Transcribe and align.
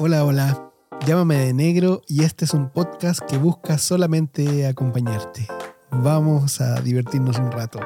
Hola, 0.00 0.24
hola. 0.24 0.70
Llámame 1.08 1.34
de 1.38 1.52
negro 1.52 2.02
y 2.06 2.22
este 2.22 2.44
es 2.44 2.54
un 2.54 2.70
podcast 2.70 3.18
que 3.28 3.36
busca 3.36 3.78
solamente 3.78 4.64
acompañarte. 4.68 5.48
Vamos 5.90 6.60
a 6.60 6.80
divertirnos 6.82 7.36
un 7.38 7.50
rato. 7.50 7.80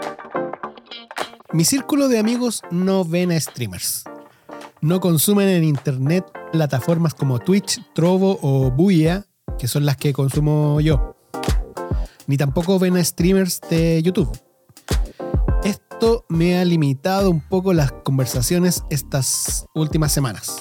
Mi 1.54 1.64
círculo 1.64 2.08
de 2.08 2.18
amigos 2.18 2.60
no 2.70 3.06
ven 3.06 3.32
a 3.32 3.40
streamers. 3.40 4.04
No 4.82 5.00
consumen 5.00 5.48
en 5.48 5.64
internet 5.64 6.26
plataformas 6.52 7.14
como 7.14 7.38
Twitch, 7.38 7.80
Trovo 7.94 8.38
o 8.42 8.70
Buya, 8.70 9.24
que 9.58 9.66
son 9.66 9.86
las 9.86 9.96
que 9.96 10.12
consumo 10.12 10.82
yo. 10.82 11.16
Ni 12.26 12.36
tampoco 12.36 12.78
ven 12.78 12.98
a 12.98 13.04
streamers 13.04 13.58
de 13.70 14.02
YouTube. 14.02 14.38
Esto 15.64 16.26
me 16.28 16.58
ha 16.58 16.64
limitado 16.66 17.30
un 17.30 17.40
poco 17.40 17.72
las 17.72 17.90
conversaciones 17.90 18.84
estas 18.90 19.64
últimas 19.74 20.12
semanas. 20.12 20.58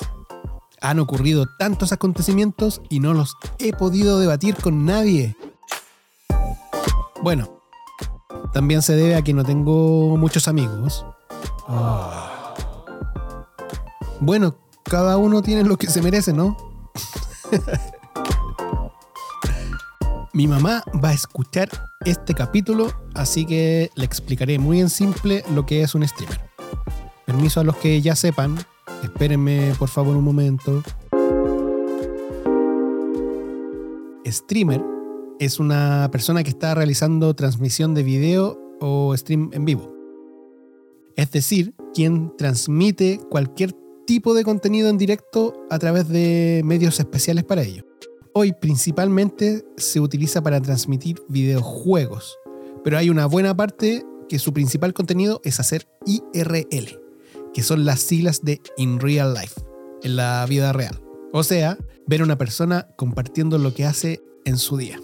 Han 0.82 1.00
ocurrido 1.00 1.46
tantos 1.46 1.92
acontecimientos 1.92 2.82
y 2.90 3.00
no 3.00 3.14
los 3.14 3.36
he 3.60 3.72
podido 3.72 4.20
debatir 4.20 4.56
con 4.56 4.86
nadie. 4.86 5.36
Bueno, 7.22 7.62
también 8.52 8.82
se 8.82 8.96
debe 8.96 9.16
a 9.16 9.22
que 9.22 9.34
no 9.34 9.46
tengo 9.46 10.18
muchos 10.18 10.48
amigos. 10.48 11.06
Ah. 11.68 12.54
Bueno, 14.20 14.56
cada 14.84 15.18
uno 15.18 15.42
tiene 15.42 15.64
lo 15.64 15.78
que 15.78 15.88
se 15.88 16.02
merece, 16.02 16.34
¿no? 16.34 16.58
Mi 20.34 20.48
mamá 20.48 20.84
va 21.04 21.10
a 21.10 21.14
escuchar 21.14 21.70
este 22.06 22.34
capítulo, 22.34 22.92
así 23.14 23.46
que 23.46 23.92
le 23.96 24.06
explicaré 24.06 24.58
muy 24.60 24.80
en 24.80 24.90
simple 24.90 25.44
lo 25.54 25.66
que 25.66 25.84
es 25.84 25.94
un 25.94 26.08
streamer. 26.08 26.40
Permiso 27.26 27.60
a 27.60 27.64
los 27.64 27.76
que 27.76 28.02
ya 28.02 28.16
sepan, 28.16 28.58
espérenme 29.04 29.74
por 29.78 29.90
favor 29.90 30.16
un 30.16 30.24
momento. 30.24 30.84
Streamer 34.26 34.82
es 35.40 35.60
una 35.60 36.10
persona 36.12 36.44
que 36.44 36.50
está 36.52 36.76
realizando 36.76 37.34
transmisión 37.34 37.94
de 37.94 38.04
video 38.04 38.60
o 38.80 39.16
stream 39.18 39.50
en 39.54 39.66
vivo. 39.66 39.94
Es 41.16 41.32
decir, 41.32 41.74
quien 41.94 42.32
transmite 42.38 43.20
cualquier 43.30 43.74
tipo 44.06 44.34
de 44.34 44.44
contenido 44.44 44.90
en 44.90 44.98
directo 44.98 45.54
a 45.70 45.80
través 45.80 46.08
de 46.08 46.62
medios 46.64 47.00
especiales 47.00 47.44
para 47.44 47.64
ello. 47.64 47.86
Hoy 48.34 48.54
principalmente 48.54 49.66
se 49.78 50.00
utiliza 50.00 50.42
para 50.42 50.62
transmitir 50.62 51.22
videojuegos, 51.28 52.38
pero 52.84 52.98
hay 52.98 53.10
una 53.10 53.26
buena 53.26 53.56
parte 53.56 54.06
que 54.30 54.40
su 54.40 54.54
principal 54.54 54.94
contenido 54.94 55.42
es 55.44 55.60
hacer 55.60 55.88
IRL, 56.06 57.01
que 57.54 57.64
son 57.64 57.86
las 57.86 58.00
siglas 58.00 58.44
de 58.44 58.62
In 58.78 59.00
Real 59.00 59.34
Life, 59.34 59.62
en 60.04 60.16
la 60.16 60.46
vida 60.48 60.74
real. 60.74 61.02
O 61.34 61.44
sea, 61.44 61.78
ver 62.08 62.22
a 62.22 62.26
una 62.26 62.38
persona 62.38 62.88
compartiendo 62.96 63.58
lo 63.58 63.74
que 63.74 63.86
hace 63.86 64.22
en 64.46 64.58
su 64.58 64.78
día. 64.78 65.00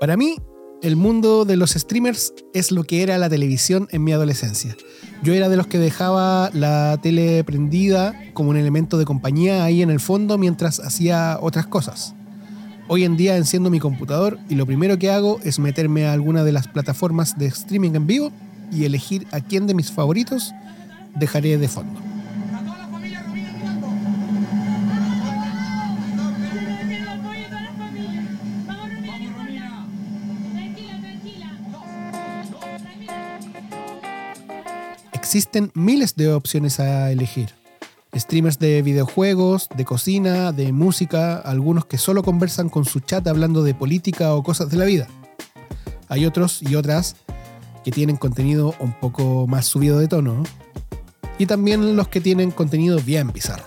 Para 0.00 0.16
mí, 0.16 0.36
el 0.82 0.96
mundo 0.96 1.44
de 1.44 1.56
los 1.56 1.72
streamers 1.72 2.32
es 2.54 2.72
lo 2.72 2.84
que 2.84 3.02
era 3.02 3.18
la 3.18 3.28
televisión 3.28 3.86
en 3.90 4.02
mi 4.02 4.12
adolescencia. 4.12 4.74
Yo 5.22 5.34
era 5.34 5.50
de 5.50 5.56
los 5.56 5.66
que 5.66 5.78
dejaba 5.78 6.50
la 6.54 6.98
tele 7.02 7.44
prendida 7.44 8.18
como 8.32 8.48
un 8.48 8.56
elemento 8.56 8.96
de 8.96 9.04
compañía 9.04 9.64
ahí 9.64 9.82
en 9.82 9.90
el 9.90 10.00
fondo 10.00 10.38
mientras 10.38 10.80
hacía 10.80 11.38
otras 11.40 11.66
cosas. 11.66 12.14
Hoy 12.88 13.04
en 13.04 13.18
día 13.18 13.36
enciendo 13.36 13.68
mi 13.68 13.78
computador 13.78 14.38
y 14.48 14.54
lo 14.54 14.64
primero 14.64 14.98
que 14.98 15.10
hago 15.10 15.38
es 15.44 15.58
meterme 15.58 16.06
a 16.06 16.14
alguna 16.14 16.44
de 16.44 16.52
las 16.52 16.66
plataformas 16.66 17.38
de 17.38 17.46
streaming 17.46 17.92
en 17.94 18.06
vivo 18.06 18.32
y 18.72 18.84
elegir 18.84 19.26
a 19.32 19.40
quién 19.40 19.66
de 19.66 19.74
mis 19.74 19.92
favoritos 19.92 20.52
dejaré 21.14 21.58
de 21.58 21.68
fondo. 21.68 22.10
existen 35.30 35.70
miles 35.74 36.16
de 36.16 36.32
opciones 36.32 36.80
a 36.80 37.12
elegir. 37.12 37.50
Streamers 38.16 38.58
de 38.58 38.82
videojuegos, 38.82 39.68
de 39.76 39.84
cocina, 39.84 40.50
de 40.50 40.72
música, 40.72 41.36
algunos 41.36 41.84
que 41.84 41.98
solo 41.98 42.24
conversan 42.24 42.68
con 42.68 42.84
su 42.84 42.98
chat 42.98 43.24
hablando 43.28 43.62
de 43.62 43.72
política 43.72 44.34
o 44.34 44.42
cosas 44.42 44.70
de 44.70 44.76
la 44.76 44.86
vida. 44.86 45.06
Hay 46.08 46.26
otros 46.26 46.60
y 46.62 46.74
otras 46.74 47.14
que 47.84 47.92
tienen 47.92 48.16
contenido 48.16 48.74
un 48.80 48.92
poco 48.92 49.46
más 49.46 49.66
subido 49.66 50.00
de 50.00 50.08
tono. 50.08 50.42
Y 51.40 51.46
también 51.46 51.96
los 51.96 52.06
que 52.06 52.20
tienen 52.20 52.52
contenido 52.52 53.00
bien 53.00 53.32
bizarro. 53.32 53.64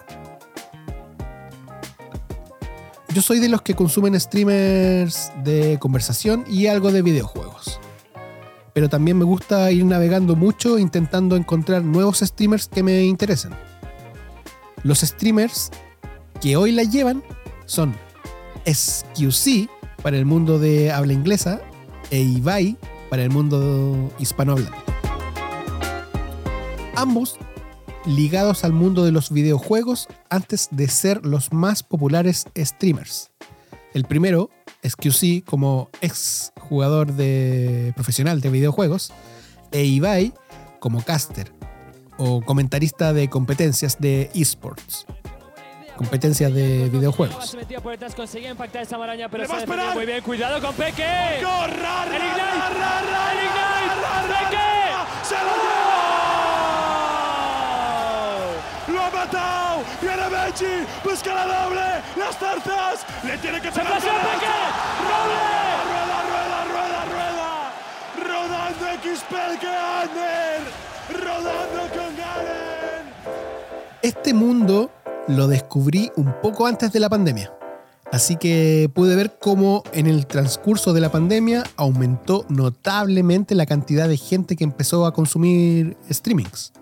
Yo 3.14 3.22
soy 3.22 3.40
de 3.40 3.50
los 3.50 3.62
que 3.62 3.76
consumen 3.76 4.18
streamers 4.18 5.30
de 5.44 5.78
conversación 5.82 6.46
y 6.48 6.68
algo 6.68 6.94
de 6.94 7.02
videojuegos 7.02 7.82
pero 8.74 8.90
también 8.90 9.18
me 9.18 9.24
gusta 9.24 9.72
ir 9.72 9.86
navegando 9.86 10.36
mucho 10.36 10.80
intentando 10.80 11.36
encontrar 11.36 11.84
nuevos 11.84 12.20
streamers 12.20 12.68
que 12.68 12.84
me 12.84 13.04
interesen. 13.04 13.52
Los 14.84 15.02
streamers 15.02 15.70
que 16.42 16.58
hoy 16.58 16.72
la 16.72 16.84
llevan 16.84 17.24
son 17.66 17.96
SQC 18.66 19.70
para 20.02 20.18
el 20.18 20.26
mundo 20.26 20.60
de 20.60 20.92
habla 20.92 21.14
inglesa 21.14 21.62
e 22.10 22.20
Ibai 22.20 22.76
para 23.10 23.24
el 23.24 23.30
mundo 23.30 24.12
hispanohablante. 24.20 24.78
Ambos 26.96 27.38
ligados 28.06 28.64
al 28.64 28.74
mundo 28.74 29.06
de 29.06 29.12
los 29.12 29.32
videojuegos 29.32 30.08
antes 30.30 30.68
de 30.72 30.88
ser 30.88 31.26
los 31.26 31.54
más 31.54 31.84
populares 31.84 32.46
streamers. 32.58 33.32
El 33.94 34.06
primero, 34.06 34.50
SQC, 34.84 35.46
como 35.46 35.90
ex 36.02 36.52
jugador 36.60 37.14
de, 37.14 37.94
profesional 37.96 38.42
de 38.42 38.50
videojuegos, 38.50 39.12
e 39.72 39.84
Ibai 39.86 40.34
como 40.80 41.04
caster 41.04 41.54
o 42.18 42.42
comentarista 42.42 43.14
de 43.14 43.30
competencias 43.30 44.00
de 44.00 44.30
esports. 44.34 45.06
Competencias 45.96 46.54
de 46.54 46.90
videojuegos. 46.90 47.56
Muy 49.94 50.06
bien, 50.06 50.22
cuidado 50.24 50.60
con 50.60 50.76
Peque. 50.76 51.06
¡El 55.30 55.63
Viene 60.02 60.30
Benji, 60.30 60.86
busca 61.04 61.34
la 61.34 61.46
doble, 61.46 62.02
las 62.18 62.38
tarzas, 62.38 63.06
le 63.24 63.38
tiene 63.38 63.62
que 63.62 63.72
pegar. 63.72 64.02
Rueda, 64.02 64.24
rueda, 66.28 66.66
rueda, 66.66 67.06
rueda. 67.06 67.72
Rodando 68.20 68.86
XP 69.02 69.34
que 69.62 69.68
Ander. 69.68 70.62
Rodando 71.24 71.82
con 71.96 72.18
Garen. 72.18 73.06
Este 74.02 74.34
mundo 74.34 74.92
lo 75.30 75.48
descubrí 75.48 76.12
un 76.18 76.34
poco 76.42 76.68
antes 76.68 76.92
de 76.92 77.00
la 77.00 77.08
pandemia. 77.08 77.54
Así 78.12 78.36
que 78.36 78.92
pude 78.94 79.16
ver 79.16 79.38
cómo 79.40 79.84
en 79.94 80.06
el 80.06 80.28
transcurso 80.28 80.92
de 80.92 81.00
la 81.00 81.12
pandemia 81.12 81.64
aumentó 81.78 82.46
notablemente 82.50 83.56
la 83.56 83.66
cantidad 83.66 84.10
de 84.10 84.18
gente 84.18 84.58
que 84.58 84.66
empezó 84.66 85.06
a 85.06 85.14
consumir 85.14 85.96
streamings. 86.12 86.74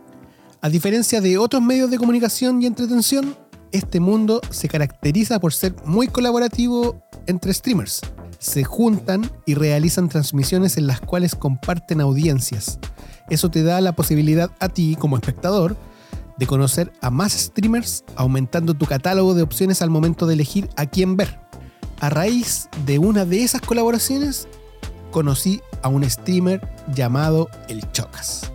A 0.63 0.69
diferencia 0.69 1.21
de 1.21 1.39
otros 1.39 1.59
medios 1.63 1.89
de 1.89 1.97
comunicación 1.97 2.61
y 2.61 2.67
entretención, 2.67 3.35
este 3.71 3.99
mundo 3.99 4.41
se 4.51 4.67
caracteriza 4.67 5.39
por 5.39 5.53
ser 5.53 5.73
muy 5.85 6.07
colaborativo 6.07 7.03
entre 7.25 7.51
streamers. 7.51 8.01
Se 8.37 8.63
juntan 8.63 9.27
y 9.47 9.55
realizan 9.55 10.07
transmisiones 10.07 10.77
en 10.77 10.85
las 10.85 11.01
cuales 11.01 11.33
comparten 11.33 11.99
audiencias. 11.99 12.77
Eso 13.27 13.49
te 13.49 13.63
da 13.63 13.81
la 13.81 13.93
posibilidad 13.93 14.51
a 14.59 14.69
ti, 14.69 14.95
como 14.99 15.15
espectador, 15.15 15.75
de 16.37 16.45
conocer 16.45 16.93
a 17.01 17.09
más 17.09 17.33
streamers, 17.33 18.03
aumentando 18.15 18.75
tu 18.75 18.85
catálogo 18.85 19.33
de 19.33 19.41
opciones 19.41 19.81
al 19.81 19.89
momento 19.89 20.27
de 20.27 20.35
elegir 20.35 20.69
a 20.75 20.85
quién 20.85 21.17
ver. 21.17 21.39
A 21.99 22.11
raíz 22.11 22.69
de 22.85 22.99
una 22.99 23.25
de 23.25 23.43
esas 23.43 23.61
colaboraciones, 23.61 24.47
conocí 25.09 25.59
a 25.81 25.87
un 25.87 26.07
streamer 26.07 26.61
llamado 26.93 27.49
El 27.67 27.91
Chocas 27.93 28.51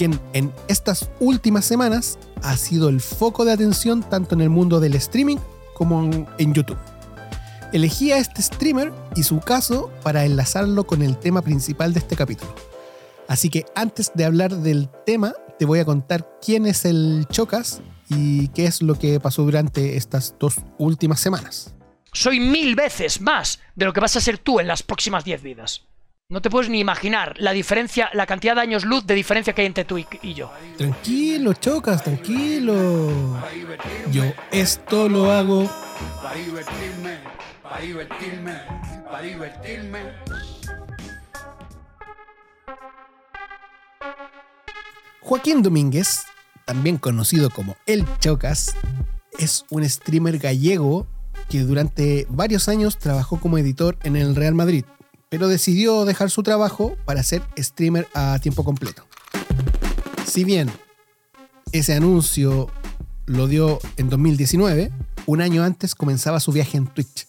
quien 0.00 0.18
en 0.32 0.50
estas 0.66 1.10
últimas 1.20 1.66
semanas 1.66 2.18
ha 2.42 2.56
sido 2.56 2.88
el 2.88 3.02
foco 3.02 3.44
de 3.44 3.52
atención 3.52 4.02
tanto 4.02 4.34
en 4.34 4.40
el 4.40 4.48
mundo 4.48 4.80
del 4.80 4.94
streaming 4.94 5.36
como 5.74 6.02
en 6.38 6.54
YouTube. 6.54 6.78
Elegí 7.74 8.10
a 8.10 8.16
este 8.16 8.40
streamer 8.40 8.94
y 9.14 9.24
su 9.24 9.40
caso 9.40 9.92
para 10.02 10.24
enlazarlo 10.24 10.86
con 10.86 11.02
el 11.02 11.18
tema 11.18 11.42
principal 11.42 11.92
de 11.92 11.98
este 11.98 12.16
capítulo. 12.16 12.54
Así 13.28 13.50
que 13.50 13.66
antes 13.74 14.10
de 14.14 14.24
hablar 14.24 14.56
del 14.56 14.88
tema, 15.04 15.34
te 15.58 15.66
voy 15.66 15.80
a 15.80 15.84
contar 15.84 16.26
quién 16.40 16.64
es 16.64 16.86
el 16.86 17.26
Chocas 17.30 17.82
y 18.08 18.48
qué 18.48 18.64
es 18.64 18.80
lo 18.80 18.94
que 18.94 19.20
pasó 19.20 19.42
durante 19.42 19.98
estas 19.98 20.34
dos 20.40 20.54
últimas 20.78 21.20
semanas. 21.20 21.74
Soy 22.14 22.40
mil 22.40 22.74
veces 22.74 23.20
más 23.20 23.60
de 23.74 23.84
lo 23.84 23.92
que 23.92 24.00
vas 24.00 24.16
a 24.16 24.22
ser 24.22 24.38
tú 24.38 24.60
en 24.60 24.66
las 24.66 24.82
próximas 24.82 25.26
diez 25.26 25.42
vidas. 25.42 25.89
No 26.30 26.40
te 26.40 26.48
puedes 26.48 26.70
ni 26.70 26.78
imaginar 26.78 27.34
la 27.38 27.50
diferencia, 27.50 28.08
la 28.12 28.24
cantidad 28.24 28.54
de 28.54 28.60
años 28.60 28.84
luz 28.84 29.04
de 29.04 29.16
diferencia 29.16 29.52
que 29.52 29.62
hay 29.62 29.66
entre 29.66 29.84
tú 29.84 29.98
y, 29.98 30.32
yo. 30.32 30.52
Tranquilo, 30.78 31.54
chocas, 31.54 32.04
tranquilo. 32.04 33.36
Yo 34.12 34.22
esto 34.52 35.08
lo 35.08 35.32
hago 35.32 35.68
Para 36.22 36.36
divertirme, 36.36 37.18
para 37.64 37.80
divertirme, 37.80 38.52
para 39.10 39.22
divertirme. 39.22 39.98
Joaquín 45.22 45.62
Domínguez, 45.64 46.26
también 46.64 46.98
conocido 46.98 47.50
como 47.50 47.76
El 47.86 48.06
Chocas, 48.20 48.76
es 49.36 49.64
un 49.68 49.88
streamer 49.88 50.38
gallego 50.38 51.08
que 51.48 51.58
durante 51.62 52.28
varios 52.28 52.68
años 52.68 52.98
trabajó 52.98 53.40
como 53.40 53.58
editor 53.58 53.98
en 54.04 54.14
el 54.14 54.36
Real 54.36 54.54
Madrid, 54.54 54.84
pero 55.30 55.48
decidió 55.48 56.04
dejar 56.04 56.28
su 56.30 56.42
trabajo 56.42 56.96
para 57.06 57.22
ser 57.22 57.42
streamer 57.56 58.06
a 58.12 58.38
tiempo 58.40 58.64
completo. 58.64 59.06
Si 60.26 60.44
bien 60.44 60.70
ese 61.72 61.94
anuncio 61.94 62.68
lo 63.26 63.46
dio 63.46 63.78
en 63.96 64.10
2019, 64.10 64.90
un 65.26 65.40
año 65.40 65.62
antes 65.62 65.94
comenzaba 65.94 66.40
su 66.40 66.52
viaje 66.52 66.76
en 66.76 66.88
Twitch. 66.88 67.28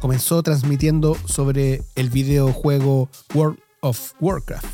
Comenzó 0.00 0.42
transmitiendo 0.42 1.16
sobre 1.26 1.82
el 1.96 2.10
videojuego 2.10 3.10
World 3.34 3.58
of 3.80 4.12
Warcraft 4.20 4.66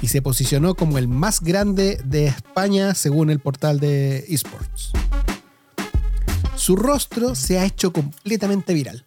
y 0.00 0.08
se 0.08 0.22
posicionó 0.22 0.74
como 0.76 0.98
el 0.98 1.08
más 1.08 1.40
grande 1.40 2.00
de 2.04 2.26
España 2.26 2.94
según 2.94 3.30
el 3.30 3.40
portal 3.40 3.80
de 3.80 4.24
esports. 4.28 4.92
Su 6.56 6.76
rostro 6.76 7.34
se 7.34 7.58
ha 7.58 7.64
hecho 7.64 7.92
completamente 7.92 8.74
viral. 8.74 9.04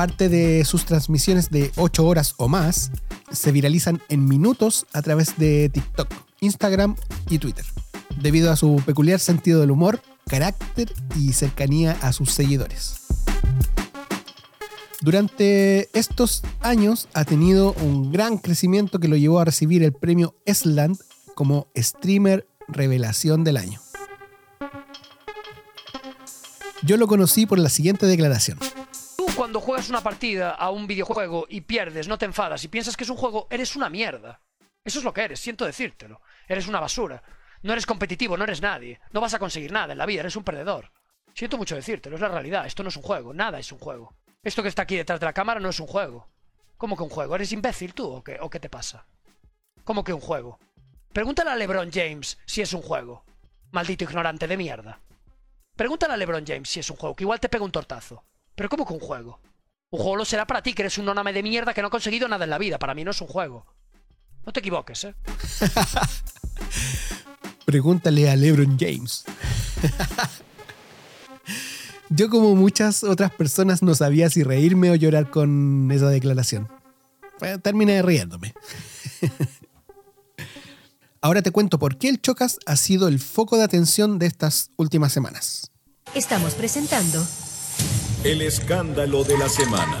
Parte 0.00 0.30
de 0.30 0.64
sus 0.64 0.86
transmisiones 0.86 1.50
de 1.50 1.72
8 1.76 2.06
horas 2.06 2.32
o 2.38 2.48
más 2.48 2.90
se 3.30 3.52
viralizan 3.52 4.00
en 4.08 4.24
minutos 4.24 4.86
a 4.94 5.02
través 5.02 5.36
de 5.36 5.68
TikTok, 5.68 6.08
Instagram 6.40 6.96
y 7.28 7.38
Twitter, 7.38 7.66
debido 8.16 8.50
a 8.50 8.56
su 8.56 8.82
peculiar 8.86 9.20
sentido 9.20 9.60
del 9.60 9.70
humor, 9.70 10.00
carácter 10.26 10.90
y 11.16 11.34
cercanía 11.34 11.98
a 12.00 12.14
sus 12.14 12.30
seguidores. 12.32 12.94
Durante 15.02 15.90
estos 15.92 16.44
años 16.62 17.06
ha 17.12 17.26
tenido 17.26 17.74
un 17.74 18.10
gran 18.10 18.38
crecimiento 18.38 19.00
que 19.00 19.08
lo 19.08 19.16
llevó 19.16 19.38
a 19.40 19.44
recibir 19.44 19.82
el 19.82 19.92
premio 19.92 20.34
Esland 20.46 20.96
como 21.34 21.66
Streamer 21.76 22.48
Revelación 22.68 23.44
del 23.44 23.58
Año. 23.58 23.82
Yo 26.84 26.96
lo 26.96 27.06
conocí 27.06 27.44
por 27.44 27.58
la 27.58 27.68
siguiente 27.68 28.06
declaración. 28.06 28.58
Cuando 29.40 29.62
juegas 29.62 29.88
una 29.88 30.02
partida 30.02 30.50
a 30.50 30.68
un 30.68 30.86
videojuego 30.86 31.46
y 31.48 31.62
pierdes, 31.62 32.08
no 32.08 32.18
te 32.18 32.26
enfadas 32.26 32.62
y 32.62 32.68
piensas 32.68 32.94
que 32.94 33.04
es 33.04 33.08
un 33.08 33.16
juego, 33.16 33.46
eres 33.48 33.74
una 33.74 33.88
mierda. 33.88 34.42
Eso 34.84 34.98
es 34.98 35.04
lo 35.06 35.14
que 35.14 35.22
eres, 35.22 35.40
siento 35.40 35.64
decírtelo. 35.64 36.20
Eres 36.46 36.68
una 36.68 36.78
basura. 36.78 37.22
No 37.62 37.72
eres 37.72 37.86
competitivo, 37.86 38.36
no 38.36 38.44
eres 38.44 38.60
nadie. 38.60 39.00
No 39.12 39.22
vas 39.22 39.32
a 39.32 39.38
conseguir 39.38 39.72
nada 39.72 39.92
en 39.92 39.98
la 39.98 40.04
vida, 40.04 40.20
eres 40.20 40.36
un 40.36 40.44
perdedor. 40.44 40.92
Siento 41.32 41.56
mucho 41.56 41.74
decírtelo, 41.74 42.16
es 42.16 42.20
la 42.20 42.28
realidad. 42.28 42.66
Esto 42.66 42.82
no 42.82 42.90
es 42.90 42.96
un 42.98 43.02
juego, 43.02 43.32
nada 43.32 43.58
es 43.58 43.72
un 43.72 43.78
juego. 43.78 44.14
Esto 44.42 44.62
que 44.62 44.68
está 44.68 44.82
aquí 44.82 44.94
detrás 44.94 45.18
de 45.18 45.24
la 45.24 45.32
cámara 45.32 45.58
no 45.58 45.70
es 45.70 45.80
un 45.80 45.86
juego. 45.86 46.28
¿Cómo 46.76 46.94
que 46.94 47.04
un 47.04 47.08
juego? 47.08 47.34
¿Eres 47.34 47.52
imbécil 47.52 47.94
tú 47.94 48.12
o 48.12 48.22
qué, 48.22 48.36
o 48.42 48.50
qué 48.50 48.60
te 48.60 48.68
pasa? 48.68 49.06
¿Cómo 49.84 50.04
que 50.04 50.12
un 50.12 50.20
juego? 50.20 50.58
Pregúntale 51.14 51.48
a 51.48 51.56
LeBron 51.56 51.90
James 51.90 52.38
si 52.44 52.60
es 52.60 52.74
un 52.74 52.82
juego. 52.82 53.24
Maldito 53.70 54.04
ignorante 54.04 54.46
de 54.46 54.58
mierda. 54.58 55.00
Pregúntale 55.76 56.12
a 56.12 56.18
LeBron 56.18 56.44
James 56.46 56.68
si 56.68 56.80
es 56.80 56.90
un 56.90 56.98
juego, 56.98 57.16
que 57.16 57.24
igual 57.24 57.40
te 57.40 57.48
pega 57.48 57.64
un 57.64 57.72
tortazo. 57.72 58.22
Pero 58.54 58.68
¿cómo 58.68 58.86
que 58.86 58.92
un 58.92 59.00
juego? 59.00 59.40
Un 59.90 60.00
juego 60.00 60.16
lo 60.16 60.24
será 60.24 60.46
para 60.46 60.62
ti, 60.62 60.72
que 60.72 60.82
eres 60.82 60.98
un 60.98 61.06
noname 61.06 61.32
de 61.32 61.42
mierda 61.42 61.74
que 61.74 61.82
no 61.82 61.88
ha 61.88 61.90
conseguido 61.90 62.28
nada 62.28 62.44
en 62.44 62.50
la 62.50 62.58
vida. 62.58 62.78
Para 62.78 62.94
mí 62.94 63.04
no 63.04 63.10
es 63.10 63.20
un 63.20 63.26
juego. 63.26 63.66
No 64.46 64.52
te 64.52 64.60
equivoques, 64.60 65.04
¿eh? 65.04 65.14
Pregúntale 67.64 68.30
a 68.30 68.36
LeBron 68.36 68.78
James. 68.78 69.24
Yo 72.08 72.28
como 72.28 72.56
muchas 72.56 73.04
otras 73.04 73.30
personas 73.32 73.82
no 73.82 73.94
sabía 73.94 74.30
si 74.30 74.42
reírme 74.42 74.90
o 74.90 74.96
llorar 74.96 75.30
con 75.30 75.90
esa 75.92 76.08
declaración. 76.08 76.68
Bueno, 77.38 77.60
terminé 77.60 78.02
riéndome. 78.02 78.52
Ahora 81.20 81.42
te 81.42 81.50
cuento 81.50 81.78
por 81.78 81.98
qué 81.98 82.08
el 82.08 82.20
Chocas 82.20 82.58
ha 82.66 82.76
sido 82.76 83.06
el 83.06 83.18
foco 83.18 83.56
de 83.56 83.64
atención 83.64 84.18
de 84.18 84.26
estas 84.26 84.70
últimas 84.76 85.12
semanas. 85.12 85.70
Estamos 86.14 86.54
presentando 86.54 87.24
El 88.24 88.42
escándalo 88.42 89.24
de 89.24 89.38
la 89.38 89.48
semana. 89.48 89.98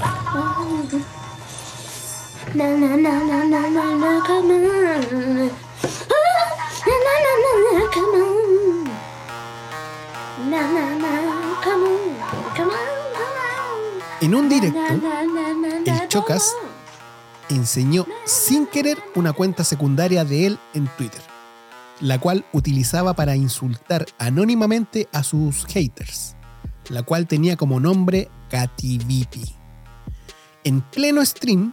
Na 2.54 2.66
na 2.76 2.96
na 2.96 3.12
na 3.24 3.44
na 3.44 3.68
na 3.68 3.94
na 3.96 4.20
come 4.26 4.52
on. 4.52 5.50
Ah, 6.10 6.20
Na 6.86 6.94
na 7.06 7.22
na 7.24 7.52
na 7.54 7.78
na 7.78 7.90
come 7.94 8.20
on. 8.22 8.84
Na 10.50 10.60
na 10.72 10.84
na 10.98 11.12
come 11.64 11.84
on. 11.84 12.00
Come 12.56 12.70
on, 12.70 12.76
come 13.16 13.38
on. 13.46 14.24
En 14.26 14.34
un 14.34 14.48
directo, 14.48 14.78
Na, 14.78 14.90
na, 14.90 15.22
na, 15.24 15.54
na, 15.54 15.80
na, 15.80 16.02
el 16.02 16.08
Chocas 16.08 16.52
come 16.52 16.68
on. 17.50 17.56
enseñó 17.58 18.06
sin 18.26 18.66
querer 18.66 18.98
una 19.14 19.32
cuenta 19.32 19.64
secundaria 19.64 20.24
de 20.24 20.46
él 20.46 20.58
en 20.74 20.88
Twitter, 20.98 21.22
la 22.00 22.18
cual 22.18 22.44
utilizaba 22.52 23.14
para 23.14 23.34
insultar 23.36 24.04
anónimamente 24.18 25.08
a 25.12 25.22
sus 25.22 25.64
haters, 25.66 26.36
la 26.90 27.02
cual 27.02 27.26
tenía 27.26 27.56
como 27.56 27.80
nombre 27.80 28.28
Kativipi. 28.50 29.54
En 30.64 30.82
pleno 30.82 31.24
stream, 31.24 31.72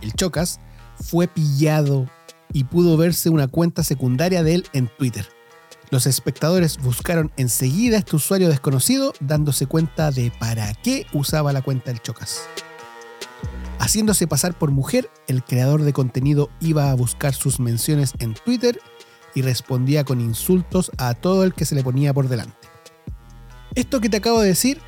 el 0.00 0.12
Chocas 0.14 0.58
fue 0.96 1.28
pillado 1.28 2.10
y 2.52 2.64
pudo 2.64 2.96
verse 2.96 3.30
una 3.30 3.46
cuenta 3.46 3.84
secundaria 3.84 4.42
de 4.42 4.56
él 4.56 4.66
en 4.72 4.88
Twitter. 4.98 5.28
Los 5.90 6.06
espectadores 6.06 6.78
buscaron 6.78 7.32
enseguida 7.36 7.96
a 7.96 7.98
este 8.00 8.16
usuario 8.16 8.48
desconocido 8.48 9.12
dándose 9.20 9.66
cuenta 9.66 10.10
de 10.10 10.32
para 10.38 10.72
qué 10.74 11.06
usaba 11.12 11.52
la 11.52 11.62
cuenta 11.62 11.90
del 11.90 12.00
Chocas. 12.00 12.42
Haciéndose 13.78 14.26
pasar 14.26 14.56
por 14.56 14.70
mujer, 14.70 15.10
el 15.26 15.42
creador 15.42 15.82
de 15.82 15.92
contenido 15.92 16.50
iba 16.60 16.90
a 16.90 16.94
buscar 16.94 17.34
sus 17.34 17.58
menciones 17.60 18.12
en 18.18 18.34
Twitter 18.34 18.78
y 19.34 19.42
respondía 19.42 20.04
con 20.04 20.20
insultos 20.20 20.92
a 20.98 21.14
todo 21.14 21.44
el 21.44 21.54
que 21.54 21.64
se 21.64 21.74
le 21.74 21.82
ponía 21.82 22.12
por 22.12 22.28
delante. 22.28 22.69
Esto 23.74 24.00
que 24.00 24.08
te 24.08 24.16
acabo 24.16 24.40
de 24.40 24.48
decir, 24.48 24.80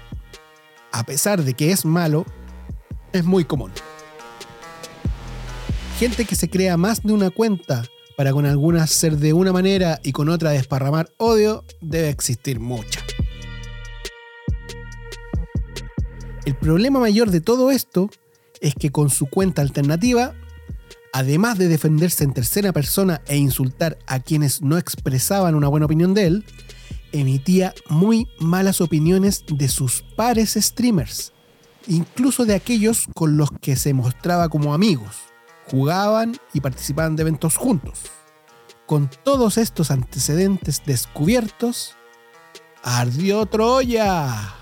a 0.91 1.05
pesar 1.05 1.45
de 1.45 1.55
que 1.55 1.71
es 1.71 1.85
malo, 1.85 2.27
es 3.13 3.25
muy 3.25 3.45
común. 3.45 3.71
Gente 5.99 6.25
que 6.25 6.35
se 6.35 6.51
crea 6.51 6.77
más 6.77 7.03
de 7.03 7.13
una 7.13 7.31
cuenta 7.31 7.85
para 8.17 8.33
con 8.33 8.45
algunas 8.45 8.91
ser 8.91 9.19
de 9.19 9.33
una 9.33 9.53
manera 9.53 10.01
y 10.03 10.13
con 10.13 10.29
otra 10.29 10.51
desparramar 10.51 11.13
odio, 11.19 11.65
debe 11.81 12.09
existir 12.09 12.59
mucha. 12.59 13.01
El 16.45 16.57
problema 16.57 16.99
mayor 16.99 17.31
de 17.31 17.41
todo 17.41 17.71
esto 17.71 18.11
es 18.61 18.75
que 18.75 18.91
con 18.91 19.11
su 19.11 19.27
cuenta 19.27 19.63
alternativa, 19.63 20.35
además 21.13 21.57
de 21.57 21.69
defenderse 21.69 22.25
en 22.25 22.35
tercera 22.35 22.73
persona 22.73 23.23
e 23.27 23.37
insultar 23.37 23.97
a 24.09 24.19
quienes 24.19 24.61
no 24.61 24.77
expresaban 24.77 25.55
una 25.55 25.69
buena 25.69 25.87
opinión 25.87 26.15
de 26.15 26.27
él, 26.27 26.45
emitía 27.13 27.75
muy 27.89 28.29
malas 28.39 28.81
opiniones 28.81 29.45
de 29.47 29.69
sus 29.69 30.03
pares 30.17 30.57
streamers, 30.59 31.33
incluso 31.87 32.45
de 32.45 32.55
aquellos 32.55 33.07
con 33.15 33.37
los 33.37 33.51
que 33.61 33.77
se 33.77 33.95
mostraba 33.95 34.49
como 34.49 34.75
amigos, 34.75 35.17
jugaban 35.71 36.37
y 36.53 36.61
participaban 36.61 37.17
de 37.17 37.23
eventos 37.23 37.57
juntos. 37.57 38.01
Con 38.87 39.09
todos 39.25 39.59
estos 39.59 39.91
antecedentes 39.91 40.83
descubiertos, 40.85 41.95
ardió 42.83 43.47
Troya. 43.47 44.55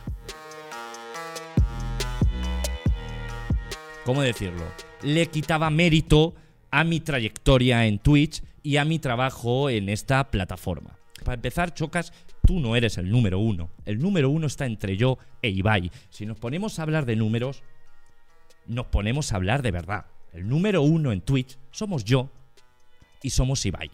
¿cómo 4.11 4.23
decirlo? 4.23 4.65
Le 5.03 5.27
quitaba 5.27 5.71
mérito 5.71 6.35
a 6.73 6.83
mi 6.83 6.99
trayectoria 6.99 7.87
en 7.87 8.01
Twitch 8.01 8.43
y 8.61 8.77
a 8.77 8.85
mi 8.85 8.99
trabajo 8.99 9.71
en 9.71 9.89
esta 9.89 10.33
plataforma. 10.33 10.99
Para 11.25 11.35
empezar, 11.35 11.75
Chocas, 11.75 12.13
tú 12.51 12.59
no 12.59 12.75
eres 12.75 12.99
el 12.99 13.09
número 13.09 13.39
uno. 13.39 13.71
El 13.87 14.01
número 14.01 14.29
uno 14.29 14.49
está 14.49 14.67
entre 14.67 14.97
yo 14.97 15.19
e 15.41 15.51
Ibai. 15.51 15.93
Si 16.11 16.27
nos 16.27 16.37
ponemos 16.37 16.81
a 16.81 16.83
hablar 16.83 17.07
de 17.07 17.15
números, 17.15 17.63
nos 18.67 18.87
ponemos 18.87 19.33
a 19.33 19.37
hablar 19.37 19.63
de 19.63 19.71
verdad. 19.71 20.07
El 20.33 20.49
número 20.49 20.83
uno 20.83 21.13
en 21.13 21.21
Twitch 21.21 21.57
somos 21.71 22.05
yo 22.05 22.29
y 23.23 23.31
somos 23.31 23.65
Ibai. 23.65 23.93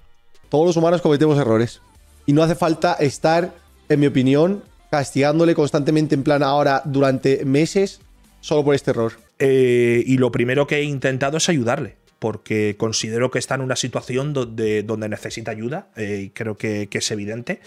Todos 0.48 0.68
los 0.68 0.76
humanos 0.78 1.02
cometemos 1.02 1.38
errores. 1.38 1.82
Y 2.25 2.32
no 2.32 2.42
hace 2.42 2.54
falta 2.54 2.94
estar, 2.94 3.52
en 3.90 4.00
mi 4.00 4.06
opinión, 4.06 4.62
castigándole 4.90 5.54
constantemente 5.54 6.14
en 6.14 6.22
plan 6.22 6.42
ahora 6.42 6.80
durante 6.86 7.44
meses 7.44 8.00
solo 8.40 8.64
por 8.64 8.75
este 8.75 8.92
error. 8.92 9.12
Eh, 9.38 10.02
y 10.06 10.16
lo 10.16 10.32
primero 10.32 10.66
que 10.66 10.76
he 10.76 10.82
intentado 10.82 11.36
es 11.36 11.46
ayudarle, 11.50 11.96
porque 12.18 12.76
considero 12.78 13.30
que 13.30 13.38
está 13.38 13.56
en 13.56 13.60
una 13.60 13.76
situación 13.76 14.32
donde, 14.32 14.82
donde 14.82 15.10
necesita 15.10 15.50
ayuda, 15.50 15.90
eh, 15.94 16.22
y 16.25 16.30
creo 16.30 16.56
que, 16.56 16.86
que 16.86 16.98
es 16.98 17.10
evidente. 17.10 17.60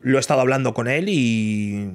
Lo 0.00 0.16
he 0.16 0.20
estado 0.20 0.40
hablando 0.40 0.72
con 0.74 0.88
él 0.88 1.08
y, 1.08 1.92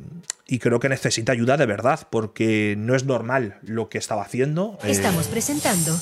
y 0.48 0.60
creo 0.60 0.80
que 0.80 0.90
necesita 0.90 1.32
ayuda 1.32 1.58
de 1.58 1.66
verdad, 1.66 2.08
porque 2.10 2.76
no 2.78 2.96
es 2.96 3.04
normal 3.06 3.58
lo 3.64 3.90
que 3.90 3.98
estaba 3.98 4.22
haciendo. 4.22 4.78
eh, 4.84 4.92
Estamos 4.92 5.28
presentando 5.28 5.98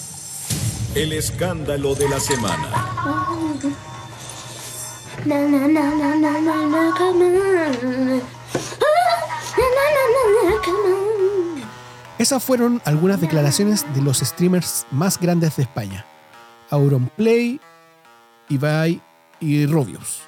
El 0.95 1.13
escándalo 1.13 1.95
de 1.95 2.09
la 2.09 2.19
semana. 2.19 2.67
Ah. 2.73 3.29
Esas 12.19 12.43
fueron 12.43 12.81
algunas 12.85 13.19
declaraciones 13.19 13.85
de 13.93 14.01
los 14.01 14.19
streamers 14.19 14.85
más 14.91 15.19
grandes 15.19 15.55
de 15.57 15.63
España. 15.63 16.05
Auronplay, 16.69 17.59
Ibai 18.49 19.01
y 19.39 19.65
Rubius. 19.65 20.21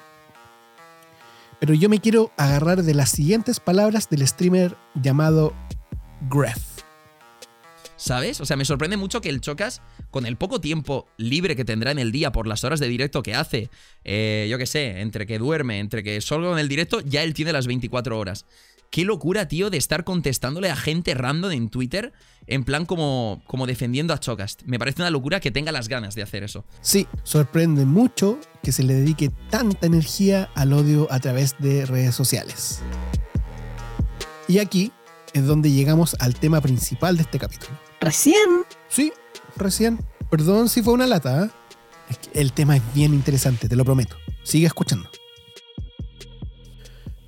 Pero 1.60 1.74
yo 1.74 1.88
me 1.88 2.00
quiero 2.00 2.32
agarrar 2.36 2.82
de 2.82 2.94
las 2.94 3.10
siguientes 3.10 3.60
palabras 3.60 4.10
del 4.10 4.26
streamer 4.26 4.76
llamado 4.94 5.54
Gref. 6.28 6.76
¿Sabes? 7.96 8.40
O 8.40 8.46
sea, 8.46 8.56
me 8.56 8.66
sorprende 8.66 8.98
mucho 8.98 9.22
que 9.22 9.30
el 9.30 9.40
Chocas, 9.40 9.80
con 10.10 10.26
el 10.26 10.36
poco 10.36 10.60
tiempo 10.60 11.08
libre 11.16 11.56
que 11.56 11.64
tendrá 11.64 11.90
en 11.90 11.98
el 11.98 12.12
día 12.12 12.30
por 12.30 12.46
las 12.46 12.62
horas 12.62 12.78
de 12.78 12.88
directo 12.88 13.22
que 13.22 13.34
hace, 13.34 13.70
eh, 14.04 14.46
yo 14.50 14.58
qué 14.58 14.66
sé, 14.66 15.00
entre 15.00 15.26
que 15.26 15.38
duerme, 15.38 15.78
entre 15.78 16.02
que 16.02 16.20
solo 16.20 16.52
en 16.52 16.58
el 16.58 16.68
directo, 16.68 17.00
ya 17.00 17.22
él 17.22 17.32
tiene 17.32 17.52
las 17.52 17.66
24 17.66 18.18
horas. 18.18 18.44
Qué 18.96 19.04
locura, 19.04 19.46
tío, 19.46 19.68
de 19.68 19.76
estar 19.76 20.04
contestándole 20.04 20.70
a 20.70 20.74
gente 20.74 21.12
random 21.12 21.52
en 21.52 21.68
Twitter, 21.68 22.14
en 22.46 22.64
plan 22.64 22.86
como, 22.86 23.42
como 23.46 23.66
defendiendo 23.66 24.14
a 24.14 24.20
Chocas. 24.20 24.56
Me 24.64 24.78
parece 24.78 25.02
una 25.02 25.10
locura 25.10 25.38
que 25.38 25.50
tenga 25.50 25.70
las 25.70 25.88
ganas 25.88 26.14
de 26.14 26.22
hacer 26.22 26.42
eso. 26.42 26.64
Sí, 26.80 27.06
sorprende 27.22 27.84
mucho 27.84 28.40
que 28.62 28.72
se 28.72 28.84
le 28.84 28.94
dedique 28.94 29.30
tanta 29.50 29.84
energía 29.86 30.48
al 30.54 30.72
odio 30.72 31.08
a 31.10 31.20
través 31.20 31.56
de 31.58 31.84
redes 31.84 32.14
sociales. 32.14 32.80
Y 34.48 34.60
aquí 34.60 34.90
es 35.34 35.44
donde 35.44 35.70
llegamos 35.70 36.16
al 36.18 36.34
tema 36.34 36.62
principal 36.62 37.18
de 37.18 37.24
este 37.24 37.38
capítulo. 37.38 37.78
¿Recién? 38.00 38.64
Sí, 38.88 39.12
recién. 39.58 39.98
Perdón 40.30 40.70
si 40.70 40.80
fue 40.80 40.94
una 40.94 41.06
lata. 41.06 41.44
¿eh? 41.44 41.50
Es 42.08 42.16
que 42.16 42.40
el 42.40 42.54
tema 42.54 42.78
es 42.78 42.82
bien 42.94 43.12
interesante, 43.12 43.68
te 43.68 43.76
lo 43.76 43.84
prometo. 43.84 44.16
Sigue 44.42 44.66
escuchando. 44.66 45.10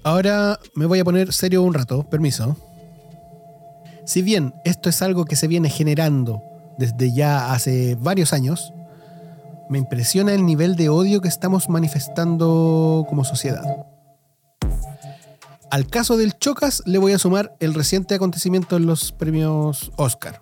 Ahora 0.05 0.59
me 0.75 0.87
voy 0.87 1.00
a 1.00 1.05
poner 1.05 1.33
serio 1.33 1.62
un 1.62 1.75
rato, 1.75 2.05
permiso. 2.05 2.57
Si 4.05 4.23
bien 4.23 4.55
esto 4.64 4.88
es 4.88 5.02
algo 5.02 5.25
que 5.25 5.37
se 5.37 5.49
viene 5.49 5.69
generando 5.69 6.43
desde 6.78 7.12
ya 7.12 7.52
hace 7.52 7.97
varios 7.97 8.33
años, 8.33 8.73
me 9.69 9.78
impresiona 9.78 10.33
el 10.33 10.47
nivel 10.47 10.76
de 10.76 10.88
odio 10.88 11.21
que 11.21 11.28
estamos 11.28 11.69
manifestando 11.69 13.05
como 13.09 13.25
sociedad. 13.25 13.87
Al 15.71 15.87
caso 15.87 16.17
del 16.17 16.38
Chocas 16.38 16.83
le 16.87 16.97
voy 16.97 17.12
a 17.12 17.19
sumar 17.19 17.55
el 17.61 17.75
reciente 17.75 18.14
acontecimiento 18.14 18.76
en 18.76 18.87
los 18.87 19.12
premios 19.12 19.93
Oscar. 19.97 20.40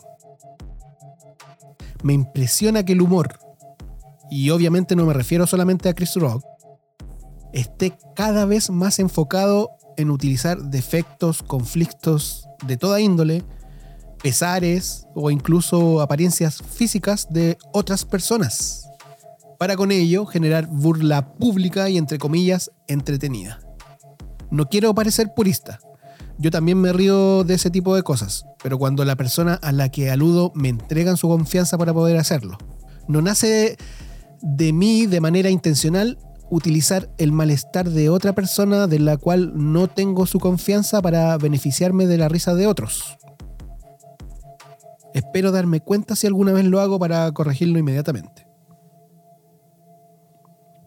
Me 2.05 2.13
impresiona 2.13 2.85
que 2.85 2.93
el 2.93 3.03
humor, 3.03 3.41
y 4.31 4.51
obviamente 4.51 4.95
no 4.95 5.07
me 5.07 5.15
refiero 5.15 5.47
solamente 5.49 5.89
a 5.89 5.95
Chris 5.95 6.15
Rock, 6.15 6.45
esté 7.57 7.97
cada 8.15 8.45
vez 8.45 8.71
más 8.71 8.99
enfocado 8.99 9.71
en 9.97 10.11
utilizar 10.11 10.63
defectos, 10.63 11.43
conflictos 11.43 12.49
de 12.67 12.77
toda 12.77 13.01
índole, 13.01 13.45
pesares 14.23 15.07
o 15.15 15.31
incluso 15.31 16.01
apariencias 16.01 16.63
físicas 16.63 17.29
de 17.31 17.57
otras 17.73 18.05
personas, 18.05 18.89
para 19.59 19.77
con 19.77 19.91
ello 19.91 20.27
generar 20.27 20.67
burla 20.67 21.33
pública 21.35 21.89
y 21.89 21.97
entre 21.97 22.19
comillas 22.19 22.71
entretenida. 22.89 23.61
No 24.51 24.69
quiero 24.69 24.95
parecer 24.95 25.33
purista, 25.35 25.81
yo 26.39 26.51
también 26.51 26.79
me 26.79 26.93
río 26.93 27.43
de 27.45 27.55
ese 27.55 27.71
tipo 27.71 27.97
de 27.97 28.03
cosas, 28.03 28.45
pero 28.63 28.79
cuando 28.79 29.03
la 29.07 29.17
persona 29.17 29.55
a 29.55 29.73
la 29.73 29.89
que 29.89 30.11
aludo 30.11 30.53
me 30.55 30.69
entregan 30.69 31.17
su 31.17 31.29
confianza 31.29 31.79
para 31.79 31.95
poder 31.95 32.19
hacerlo, 32.19 32.59
no 33.09 33.23
nace 33.23 33.79
de, 34.43 34.73
mí 34.75 35.07
de 35.07 35.21
manera 35.21 35.49
intencional 35.49 36.19
utilizar 36.51 37.11
el 37.19 37.33
malestar 37.33 37.91
de 37.91 38.11
otra 38.11 38.35
persona 38.35 38.87
de 38.87 38.99
la 38.99 39.17
cual 39.17 39.53
no 39.55 39.89
tengo 39.89 40.27
su 40.27 40.39
confianza 40.39 41.03
para 41.03 41.37
beneficiarme 41.39 42.07
de 42.07 42.19
la 42.19 42.29
risa 42.29 42.55
de 42.55 42.67
otros. 42.67 43.17
Espero 45.15 45.51
darme 45.51 45.81
cuenta 45.81 46.15
si 46.15 46.27
alguna 46.27 46.53
vez 46.53 46.65
lo 46.65 46.81
hago 46.81 46.99
para 46.99 47.31
corregirlo 47.33 47.79
inmediatamente. 47.79 48.47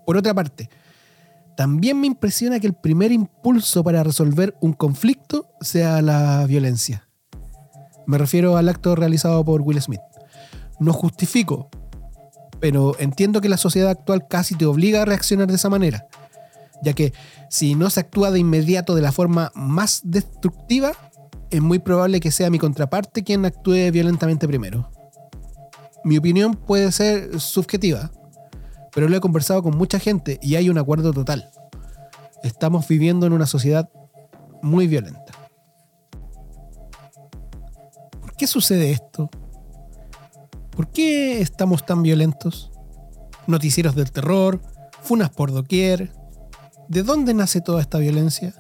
Por 0.06 0.18
otra 0.18 0.34
parte, 0.34 0.70
también 1.56 2.00
me 2.00 2.08
impresiona 2.08 2.60
que 2.60 2.68
el 2.68 2.74
primer 2.74 3.12
impulso 3.12 3.84
para 3.84 4.04
resolver 4.04 4.56
un 4.62 4.74
conflicto 4.74 5.52
sea 5.62 6.02
la 6.02 6.46
violencia. 6.46 7.08
Me 8.08 8.18
refiero 8.18 8.58
al 8.58 8.70
acto 8.70 8.96
realizado 8.96 9.44
por 9.44 9.62
Will 9.62 9.82
Smith. 9.82 10.00
No 10.80 10.94
justifico, 10.94 11.70
pero 12.60 12.96
entiendo 13.00 13.42
que 13.42 13.50
la 13.50 13.58
sociedad 13.58 13.90
actual 13.90 14.28
casi 14.28 14.56
te 14.56 14.66
obliga 14.66 15.02
a 15.02 15.06
reaccionar 15.06 15.48
de 15.48 15.56
esa 15.56 15.70
manera, 15.70 16.08
ya 16.84 16.94
que 16.94 17.14
si 17.50 17.76
no 17.76 17.90
se 17.90 18.02
actúa 18.02 18.32
de 18.32 18.40
inmediato 18.40 18.96
de 18.96 19.02
la 19.02 19.12
forma 19.12 19.52
más 19.56 20.02
destructiva, 20.04 20.92
es 21.50 21.62
muy 21.62 21.80
probable 21.80 22.20
que 22.20 22.32
sea 22.32 22.50
mi 22.50 22.60
contraparte 22.60 23.24
quien 23.24 23.46
actúe 23.46 23.92
violentamente 23.92 24.48
primero. 24.48 24.90
Mi 26.04 26.18
opinión 26.18 26.56
puede 26.56 26.92
ser 26.92 27.40
subjetiva, 27.40 28.12
pero 28.94 29.10
lo 29.10 29.18
he 29.18 29.22
conversado 29.22 29.64
con 29.64 29.78
mucha 29.78 30.00
gente 30.00 30.40
y 30.42 30.56
hay 30.56 30.70
un 30.70 30.78
acuerdo 30.78 31.12
total. 31.12 31.50
Estamos 32.44 32.88
viviendo 32.88 33.26
en 33.26 33.34
una 33.34 33.46
sociedad 33.46 33.90
muy 34.62 34.88
violenta. 34.88 35.34
¿Por 38.22 38.36
qué 38.36 38.48
sucede 38.48 38.92
esto? 38.92 39.30
¿Por 40.80 40.94
qué 40.94 41.42
estamos 41.42 41.86
tan 41.86 42.04
violentos? 42.04 42.72
Noticieros 43.48 43.96
del 43.96 44.14
terror, 44.14 44.62
funas 45.02 45.30
por 45.30 45.52
doquier. 45.52 46.14
¿De 46.88 47.04
dónde 47.04 47.34
nace 47.34 47.60
toda 47.60 47.82
esta 47.82 47.98
violencia? 47.98 48.54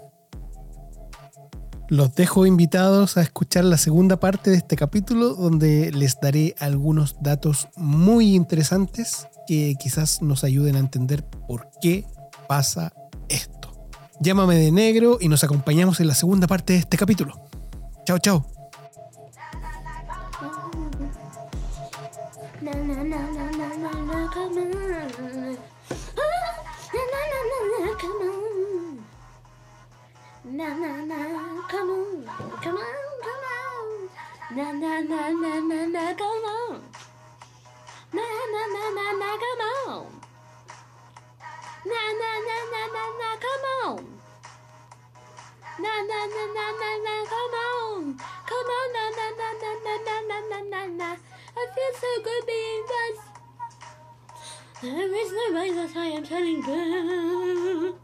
Los 1.87 2.13
dejo 2.15 2.45
invitados 2.45 3.15
a 3.15 3.21
escuchar 3.21 3.63
la 3.63 3.77
segunda 3.77 4.19
parte 4.19 4.51
de 4.51 4.57
este 4.57 4.75
capítulo 4.75 5.33
donde 5.33 5.93
les 5.93 6.19
daré 6.19 6.55
algunos 6.59 7.15
datos 7.21 7.69
muy 7.77 8.35
interesantes 8.35 9.29
que 9.47 9.75
quizás 9.79 10.21
nos 10.21 10.43
ayuden 10.43 10.75
a 10.75 10.79
entender 10.79 11.23
por 11.23 11.69
qué 11.81 12.05
pasa 12.49 12.91
esto. 13.29 13.71
Llámame 14.19 14.55
de 14.55 14.73
negro 14.73 15.19
y 15.21 15.29
nos 15.29 15.45
acompañamos 15.45 16.01
en 16.01 16.07
la 16.07 16.15
segunda 16.15 16.47
parte 16.47 16.73
de 16.73 16.79
este 16.79 16.97
capítulo. 16.97 17.39
Chao, 18.03 18.19
chao. 18.19 18.58
Na 38.59 38.65
na 38.67 38.85
na 38.91 39.07
na 39.21 39.29
come 39.39 39.67
on. 39.87 40.07
Na 41.85 42.01
na 42.19 42.31
na 42.47 42.57
na 42.71 42.81
na 42.95 43.03
na 43.19 43.29
come 43.43 43.67
on. 43.87 44.03
Na 45.79 45.93
na 46.09 46.19
na 46.35 46.43
na 46.55 46.65
na 46.81 46.89
na 47.05 47.15
come 47.31 47.57
on. 47.71 48.01
Come 48.49 48.71
on 48.77 48.87
na 48.95 49.05
na 49.17 49.27
na 49.39 49.49
na 49.61 49.71
na 49.85 49.93
na 50.07 50.15
na 50.27 50.37
na 50.49 50.59
na 50.71 50.81
na. 50.99 51.09
I 51.55 51.63
feel 51.73 51.93
so 52.01 52.11
good 52.25 52.43
being 52.47 52.83
blessed. 52.89 53.27
There 54.81 55.15
is 55.23 55.31
no 55.31 55.45
way 55.55 55.71
that 55.73 55.95
I 55.95 56.05
am 56.17 56.23
telling 56.23 56.61
you. 56.67 57.95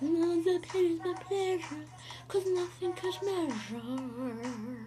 No, 0.00 0.42
the 0.42 0.58
pain 0.60 0.92
is 0.92 0.98
my 1.04 1.14
pleasure, 1.14 1.84
cause 2.28 2.46
nothing 2.46 2.92
could 2.94 3.16
measure. 3.22 4.83